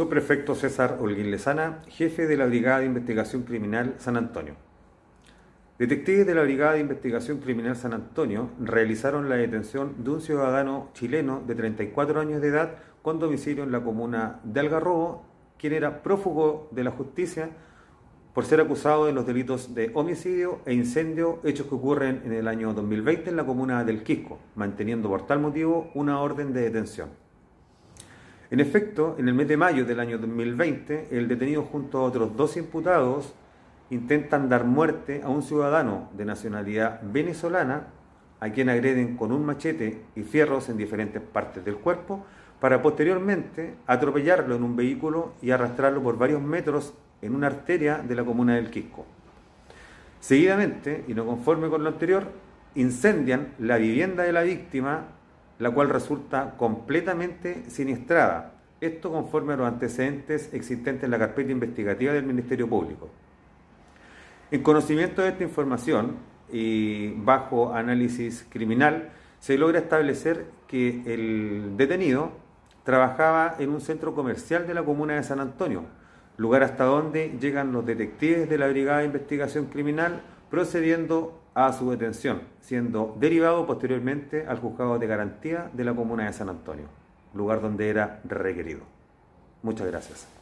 Subprefecto 0.00 0.54
César 0.54 0.96
Holguín 0.98 1.30
Lezana, 1.30 1.82
jefe 1.86 2.26
de 2.26 2.38
la 2.38 2.46
Brigada 2.46 2.78
de 2.78 2.86
Investigación 2.86 3.42
Criminal 3.42 3.96
San 3.98 4.16
Antonio. 4.16 4.54
Detectives 5.78 6.26
de 6.26 6.34
la 6.34 6.42
Brigada 6.42 6.72
de 6.72 6.80
Investigación 6.80 7.36
Criminal 7.36 7.76
San 7.76 7.92
Antonio 7.92 8.48
realizaron 8.58 9.28
la 9.28 9.36
detención 9.36 10.02
de 10.02 10.08
un 10.08 10.22
ciudadano 10.22 10.88
chileno 10.94 11.42
de 11.46 11.54
34 11.54 12.18
años 12.18 12.40
de 12.40 12.48
edad 12.48 12.76
con 13.02 13.18
domicilio 13.18 13.62
en 13.62 13.72
la 13.72 13.84
comuna 13.84 14.40
de 14.42 14.60
Algarrobo, 14.60 15.26
quien 15.58 15.74
era 15.74 16.02
prófugo 16.02 16.70
de 16.70 16.84
la 16.84 16.92
justicia 16.92 17.50
por 18.32 18.46
ser 18.46 18.62
acusado 18.62 19.04
de 19.04 19.12
los 19.12 19.26
delitos 19.26 19.74
de 19.74 19.90
homicidio 19.92 20.60
e 20.64 20.72
incendio, 20.72 21.40
hechos 21.44 21.66
que 21.66 21.74
ocurren 21.74 22.22
en 22.24 22.32
el 22.32 22.48
año 22.48 22.72
2020 22.72 23.28
en 23.28 23.36
la 23.36 23.44
comuna 23.44 23.84
del 23.84 24.02
Quisco, 24.02 24.38
manteniendo 24.54 25.10
por 25.10 25.26
tal 25.26 25.40
motivo 25.40 25.90
una 25.92 26.22
orden 26.22 26.54
de 26.54 26.62
detención. 26.62 27.10
En 28.50 28.58
efecto, 28.58 29.14
en 29.16 29.28
el 29.28 29.34
mes 29.34 29.46
de 29.46 29.56
mayo 29.56 29.84
del 29.84 30.00
año 30.00 30.18
2020, 30.18 31.08
el 31.12 31.28
detenido 31.28 31.62
junto 31.62 31.98
a 31.98 32.02
otros 32.02 32.36
dos 32.36 32.56
imputados 32.56 33.32
intentan 33.90 34.48
dar 34.48 34.64
muerte 34.64 35.20
a 35.22 35.28
un 35.28 35.42
ciudadano 35.42 36.08
de 36.16 36.24
nacionalidad 36.24 37.00
venezolana 37.00 37.86
a 38.40 38.50
quien 38.50 38.68
agreden 38.68 39.16
con 39.16 39.30
un 39.30 39.46
machete 39.46 40.02
y 40.16 40.22
fierros 40.24 40.68
en 40.68 40.78
diferentes 40.78 41.22
partes 41.22 41.64
del 41.64 41.76
cuerpo 41.76 42.24
para 42.58 42.82
posteriormente 42.82 43.74
atropellarlo 43.86 44.56
en 44.56 44.64
un 44.64 44.74
vehículo 44.74 45.32
y 45.40 45.52
arrastrarlo 45.52 46.02
por 46.02 46.18
varios 46.18 46.42
metros 46.42 46.92
en 47.22 47.36
una 47.36 47.46
arteria 47.46 47.98
de 47.98 48.16
la 48.16 48.24
comuna 48.24 48.56
del 48.56 48.70
Quisco. 48.70 49.06
Seguidamente, 50.18 51.04
y 51.06 51.14
no 51.14 51.24
conforme 51.24 51.68
con 51.68 51.84
lo 51.84 51.88
anterior, 51.88 52.24
incendian 52.74 53.54
la 53.60 53.76
vivienda 53.76 54.24
de 54.24 54.32
la 54.32 54.42
víctima 54.42 55.04
la 55.60 55.70
cual 55.70 55.90
resulta 55.90 56.56
completamente 56.56 57.70
siniestrada. 57.70 58.54
Esto 58.80 59.12
conforme 59.12 59.52
a 59.52 59.56
los 59.56 59.68
antecedentes 59.68 60.52
existentes 60.54 61.04
en 61.04 61.10
la 61.10 61.18
carpeta 61.18 61.52
investigativa 61.52 62.14
del 62.14 62.24
Ministerio 62.24 62.68
Público. 62.68 63.10
En 64.50 64.62
conocimiento 64.62 65.22
de 65.22 65.28
esta 65.28 65.44
información 65.44 66.16
y 66.50 67.10
bajo 67.10 67.74
análisis 67.74 68.46
criminal, 68.48 69.10
se 69.38 69.58
logra 69.58 69.78
establecer 69.78 70.46
que 70.66 71.02
el 71.06 71.76
detenido 71.76 72.32
trabajaba 72.82 73.56
en 73.58 73.68
un 73.70 73.82
centro 73.82 74.14
comercial 74.14 74.66
de 74.66 74.74
la 74.74 74.82
comuna 74.82 75.14
de 75.14 75.22
San 75.22 75.40
Antonio, 75.40 75.84
lugar 76.38 76.62
hasta 76.62 76.84
donde 76.84 77.36
llegan 77.38 77.70
los 77.70 77.84
detectives 77.84 78.48
de 78.48 78.58
la 78.58 78.66
Brigada 78.66 79.00
de 79.00 79.06
Investigación 79.06 79.66
Criminal 79.66 80.22
procediendo 80.50 81.40
a 81.54 81.72
su 81.72 81.90
detención, 81.90 82.42
siendo 82.60 83.16
derivado 83.18 83.66
posteriormente 83.66 84.46
al 84.46 84.58
juzgado 84.58 84.98
de 84.98 85.06
garantía 85.06 85.70
de 85.72 85.84
la 85.84 85.94
comuna 85.94 86.26
de 86.26 86.32
San 86.32 86.48
Antonio, 86.48 86.86
lugar 87.34 87.60
donde 87.60 87.88
era 87.88 88.20
requerido. 88.24 88.80
Muchas 89.62 89.86
gracias. 89.86 90.39